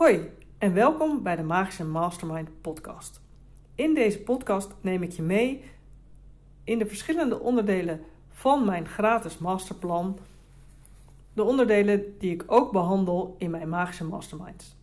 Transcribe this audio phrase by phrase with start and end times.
[0.00, 3.20] Hoi en welkom bij de Magische Mastermind podcast.
[3.74, 5.64] In deze podcast neem ik je mee
[6.64, 10.18] in de verschillende onderdelen van mijn gratis masterplan.
[11.32, 14.76] De onderdelen die ik ook behandel in mijn Magische Masterminds.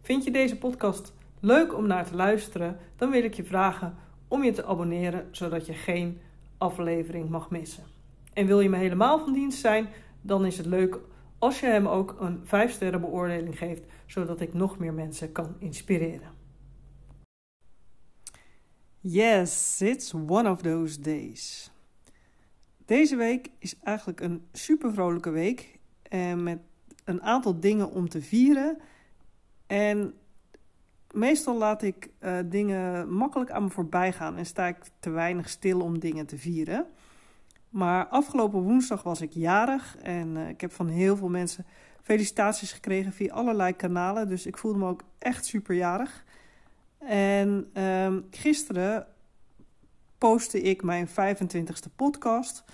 [0.00, 2.78] Vind je deze podcast leuk om naar te luisteren?
[2.96, 3.96] Dan wil ik je vragen
[4.28, 6.20] om je te abonneren zodat je geen
[6.58, 7.84] aflevering mag missen.
[8.32, 9.88] En wil je me helemaal van dienst zijn,
[10.20, 10.98] dan is het leuk
[11.38, 15.56] als je hem ook een 5 sterren beoordeling geeft, zodat ik nog meer mensen kan
[15.58, 16.34] inspireren.
[19.00, 21.70] Yes, it's one of those days.
[22.84, 26.58] Deze week is eigenlijk een super vrolijke week en met
[27.04, 28.78] een aantal dingen om te vieren.
[29.66, 30.14] En
[31.10, 35.48] meestal laat ik uh, dingen makkelijk aan me voorbij gaan en sta ik te weinig
[35.48, 36.86] stil om dingen te vieren.
[37.76, 41.66] Maar afgelopen woensdag was ik jarig en uh, ik heb van heel veel mensen
[42.02, 44.28] felicitaties gekregen via allerlei kanalen.
[44.28, 46.24] Dus ik voelde me ook echt superjarig.
[46.98, 49.06] En uh, gisteren
[50.18, 52.64] postte ik mijn 25ste podcast.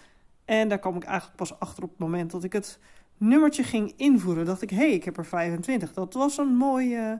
[0.45, 2.79] En daar kwam ik eigenlijk pas achter op het moment dat ik het
[3.17, 4.45] nummertje ging invoeren.
[4.45, 5.93] Dacht ik, hé, hey, ik heb er 25.
[5.93, 7.13] Dat was een mooi uh,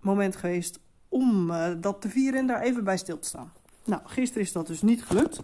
[0.00, 3.52] moment geweest om uh, dat te vieren en daar even bij stil te staan.
[3.84, 5.40] Nou, gisteren is dat dus niet gelukt.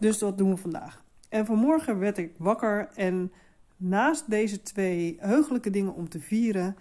[0.00, 1.04] Dus dat doen we vandaag.
[1.28, 3.32] En vanmorgen werd ik wakker en
[3.76, 6.76] naast deze twee heugelijke dingen om te vieren,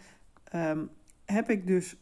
[0.56, 0.90] um,
[1.26, 1.96] heb ik dus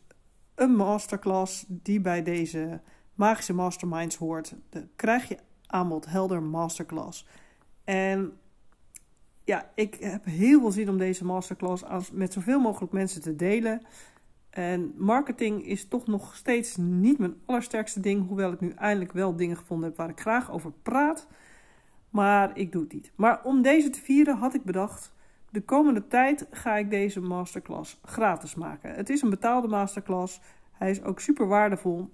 [0.56, 2.82] een masterclass die bij deze
[3.14, 4.56] magische masterminds hoort.
[4.70, 7.26] De krijg je aanbod helder masterclass.
[7.84, 8.38] En
[9.44, 13.82] ja, ik heb heel veel zin om deze masterclass met zoveel mogelijk mensen te delen.
[14.58, 18.28] En marketing is toch nog steeds niet mijn allersterkste ding.
[18.28, 21.28] Hoewel ik nu eindelijk wel dingen gevonden heb waar ik graag over praat.
[22.10, 23.12] Maar ik doe het niet.
[23.16, 25.14] Maar om deze te vieren had ik bedacht.
[25.50, 28.94] De komende tijd ga ik deze masterclass gratis maken.
[28.94, 30.42] Het is een betaalde masterclass.
[30.72, 32.10] Hij is ook super waardevol.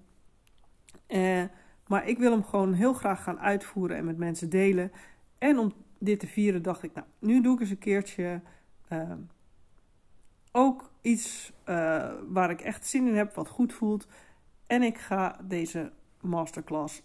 [1.07, 1.43] Eh,
[1.87, 4.91] maar ik wil hem gewoon heel graag gaan uitvoeren en met mensen delen.
[5.37, 8.41] En om dit te vieren dacht ik, nou, nu doe ik eens een keertje
[8.91, 9.11] uh,
[10.55, 14.07] ook iets uh, waar ik echt zin in heb, wat goed voelt.
[14.67, 15.91] En ik ga deze
[16.21, 17.01] masterclass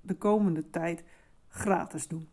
[0.00, 1.04] de komende tijd
[1.48, 2.28] gratis doen.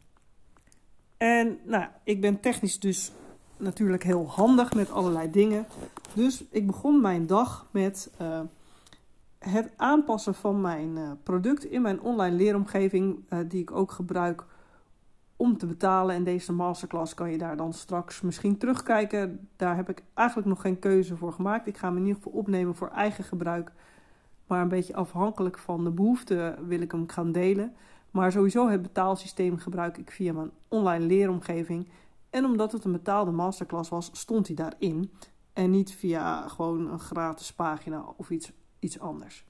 [1.18, 3.12] En nou, ik ben technisch dus
[3.58, 5.66] natuurlijk heel handig met allerlei dingen.
[6.13, 8.41] Dus ik begon mijn dag met uh,
[9.40, 14.46] het aanpassen van mijn uh, product in mijn online leeromgeving, die ik ook gebruik
[15.40, 16.16] om te betalen.
[16.16, 19.50] En deze masterclass kan je daar dan straks misschien terugkijken.
[19.56, 21.68] Daar heb ik eigenlijk nog geen keuze voor gemaakt.
[21.68, 23.72] Ik ga hem in ieder geval opnemen voor eigen gebruik.
[24.48, 27.76] Maar een beetje afhankelijk van de behoefte wil ik hem gaan delen.
[28.12, 31.90] Maar sowieso het betaalsysteem gebruik ik via mijn online leeromgeving.
[32.30, 35.12] En omdat het een betaalde masterclass was, stond hij daarin.
[35.54, 39.46] En niet via gewoon een gratis pagina of iets, iets anders.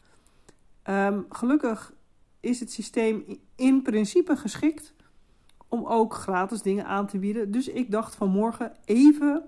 [0.89, 1.93] Um, gelukkig
[2.39, 4.93] is het systeem in principe geschikt
[5.69, 7.51] om ook gratis dingen aan te bieden.
[7.51, 9.43] Dus ik dacht vanmorgen even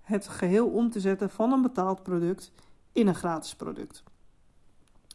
[0.00, 2.52] het geheel om te zetten van een betaald product
[2.92, 4.02] in een gratis product.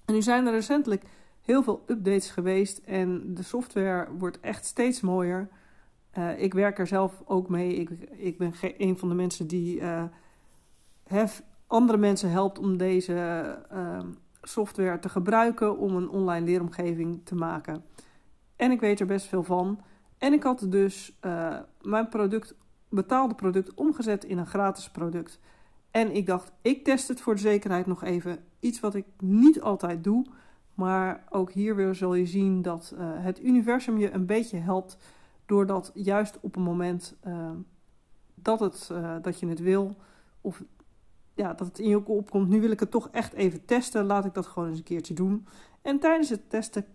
[0.06, 1.04] En nu zijn er recentelijk
[1.42, 5.50] heel veel updates geweest en de software wordt echt steeds mooier.
[6.18, 7.76] Uh, ik werk er zelf ook mee.
[7.76, 9.82] Ik, ik ben een van de mensen die
[11.04, 14.00] hef, andere mensen helpt om deze uh,
[14.42, 17.84] software te gebruiken om een online leeromgeving te maken.
[18.56, 19.80] En ik weet er best veel van.
[20.20, 22.56] En ik had dus uh, mijn product,
[22.90, 25.40] betaalde product omgezet in een gratis product.
[25.92, 28.40] En ik dacht, ik test het voor de zekerheid nog even.
[28.60, 30.26] Iets wat ik niet altijd doe.
[30.74, 34.98] Maar ook hier weer zul je zien dat uh, het universum je een beetje helpt.
[35.46, 37.52] Doordat juist op een moment uh,
[38.36, 38.92] dat, het,
[39.22, 39.96] dat je het wil.
[40.42, 40.64] Of
[41.34, 42.50] ja, dat het in je opkomt.
[42.50, 44.06] Nu wil ik het toch echt even testen.
[44.06, 45.48] Laat ik dat gewoon eens een keertje doen.
[45.82, 46.86] En tijdens het testen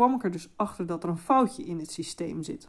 [0.00, 2.68] kwam ik er dus achter dat er een foutje in het systeem zit.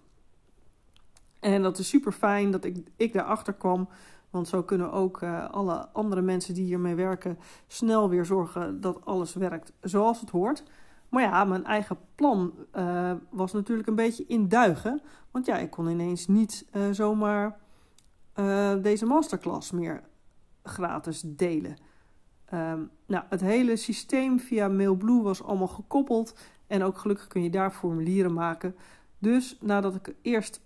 [1.39, 3.89] En dat is super fijn dat ik, ik daarachter kwam.
[4.29, 9.05] Want zo kunnen ook uh, alle andere mensen die hiermee werken snel weer zorgen dat
[9.05, 10.63] alles werkt zoals het hoort.
[11.09, 15.01] Maar ja, mijn eigen plan uh, was natuurlijk een beetje in duigen.
[15.31, 17.59] Want ja, ik kon ineens niet uh, zomaar
[18.81, 20.03] deze masterclass meer
[20.63, 21.77] gratis delen.
[22.53, 26.35] Um, nou, het hele systeem via Mailblue was allemaal gekoppeld.
[26.67, 28.75] En ook gelukkig kun je daar formulieren maken.
[29.17, 30.61] Dus nadat ik eerst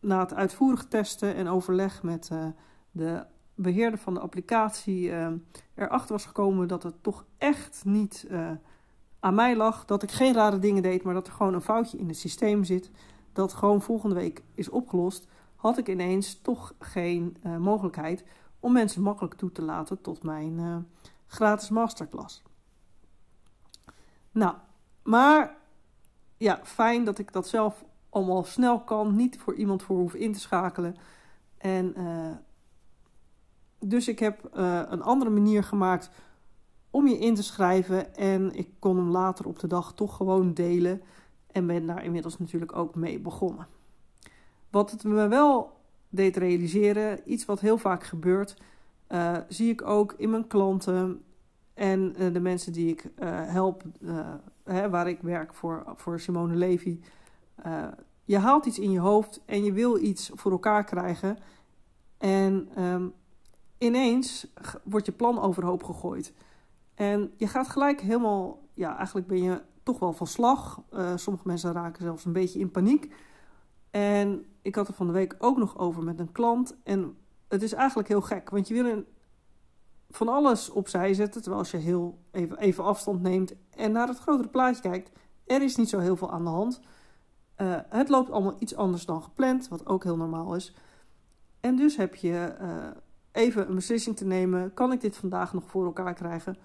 [0.00, 2.46] na het uitvoerig testen en overleg met uh,
[2.90, 3.24] de
[3.54, 5.28] beheerder van de applicatie uh,
[5.74, 8.50] erachter was gekomen dat het toch echt niet uh,
[9.20, 9.84] aan mij lag.
[9.84, 12.64] Dat ik geen rare dingen deed, maar dat er gewoon een foutje in het systeem
[12.64, 12.90] zit.
[13.32, 15.28] Dat gewoon volgende week is opgelost.
[15.56, 18.24] Had ik ineens toch geen mogelijkheid
[18.60, 20.86] om mensen makkelijk toe te laten tot mijn
[21.26, 22.42] gratis masterclass.
[24.30, 24.54] Nou,
[25.02, 25.56] maar
[26.36, 30.32] ja, fijn dat ik dat zelf allemaal snel kan, niet voor iemand voor hoef in
[30.32, 30.96] te schakelen.
[31.58, 32.30] En uh,
[33.78, 36.10] dus ik heb uh, een andere manier gemaakt
[36.90, 38.14] om je in te schrijven.
[38.14, 41.02] En ik kon hem later op de dag toch gewoon delen.
[41.46, 43.66] En ben daar inmiddels natuurlijk ook mee begonnen.
[44.70, 45.72] Wat het me wel
[46.08, 48.56] deed realiseren, iets wat heel vaak gebeurt,
[49.08, 51.24] uh, zie ik ook in mijn klanten
[51.74, 53.10] en uh, de mensen die ik
[53.46, 53.82] help,
[54.64, 57.00] hè, waar ik werk voor, voor Simone Levy.
[58.24, 61.38] je haalt iets in je hoofd en je wil iets voor elkaar krijgen.
[62.18, 63.12] En um,
[63.78, 64.52] ineens
[64.84, 66.32] wordt je plan overhoop gegooid.
[66.94, 70.82] En je gaat gelijk helemaal, ja, eigenlijk ben je toch wel van slag.
[71.14, 73.14] Sommige mensen raken zelfs een beetje in paniek.
[73.90, 76.76] En ik had er van de week ook nog over met een klant.
[76.82, 77.16] En
[77.48, 79.04] het is eigenlijk heel gek, want je wil
[80.10, 81.40] van alles opzij zetten.
[81.40, 85.10] Terwijl als je heel even, even afstand neemt en naar het grotere plaatje kijkt,
[85.44, 86.80] er is niet zo heel veel aan de hand.
[87.56, 90.74] Uh, het loopt allemaal iets anders dan gepland, wat ook heel normaal is.
[91.60, 92.86] En dus heb je uh,
[93.32, 96.56] even een beslissing te nemen: kan ik dit vandaag nog voor elkaar krijgen?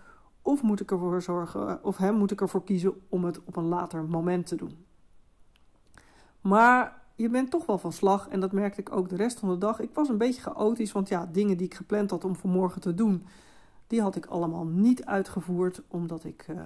[0.42, 3.68] Of moet ik ervoor zorgen, of hem moet ik ervoor kiezen om het op een
[3.68, 4.86] later moment te doen?
[6.42, 9.50] Maar je bent toch wel van slag en dat merkte ik ook de rest van
[9.50, 9.80] de dag.
[9.80, 12.94] Ik was een beetje chaotisch, want ja, dingen die ik gepland had om vanmorgen te
[12.94, 13.25] doen,
[13.88, 16.62] die had ik allemaal niet uitgevoerd, omdat ik uh,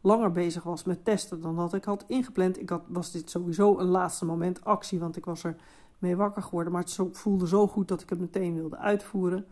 [0.00, 2.60] langer bezig was met testen dan dat ik had ingepland.
[2.60, 5.56] Ik had, was dit sowieso een laatste moment actie, want ik was er
[5.98, 6.72] mee wakker geworden.
[6.72, 9.46] Maar het voelde zo goed dat ik het meteen wilde uitvoeren.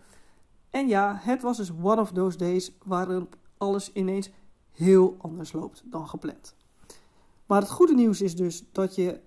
[0.71, 4.31] En ja, het was dus one of those days waarop alles ineens
[4.73, 6.55] heel anders loopt dan gepland.
[7.47, 9.21] Maar het goede nieuws is dus dat je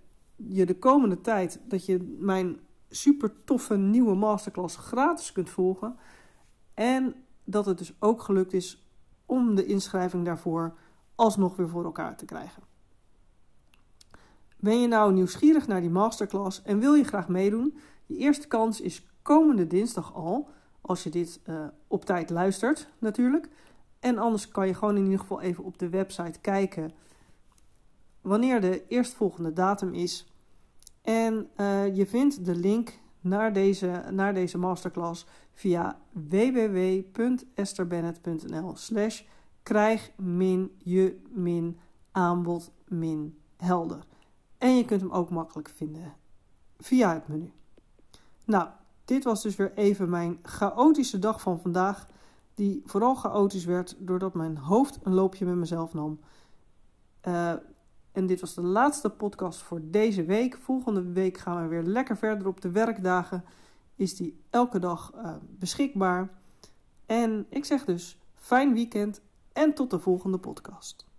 [0.50, 2.60] je de komende tijd dat je mijn
[2.90, 5.96] super toffe nieuwe masterclass gratis kunt volgen.
[6.74, 8.86] En dat het dus ook gelukt is
[9.26, 10.74] om de inschrijving daarvoor
[11.16, 12.64] alsnog weer voor elkaar te krijgen.
[14.60, 17.78] Ben je nou nieuwsgierig naar die masterclass en wil je graag meedoen?
[18.06, 20.50] Je eerste kans is komende dinsdag al,
[20.82, 23.50] als je dit uh, op tijd luistert natuurlijk.
[24.00, 26.92] En anders kan je gewoon in ieder geval even op de website kijken
[28.22, 30.31] wanneer de eerstvolgende datum is.
[31.02, 39.22] En uh, je vindt de link naar deze, naar deze masterclass via www.esterbennett.nl slash
[39.64, 41.80] krijg min je min
[42.12, 44.04] aanbod min helder.
[44.58, 46.14] En je kunt hem ook makkelijk vinden
[46.78, 47.52] via het menu.
[48.46, 48.70] Nou,
[49.06, 52.08] dit was dus weer even mijn chaotische dag van vandaag.
[52.54, 56.20] Die vooral chaotisch werd doordat mijn hoofd een loopje met mezelf nam.
[57.28, 57.54] Uh,
[58.12, 60.58] en dit was de laatste podcast voor deze week.
[60.58, 63.44] Volgende week gaan we weer lekker verder op de werkdagen.
[63.96, 66.30] Is die elke dag uh, beschikbaar.
[67.06, 69.22] En ik zeg dus fijn weekend
[69.54, 71.11] en tot de volgende podcast.